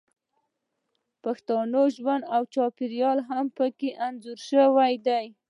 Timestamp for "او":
2.35-2.41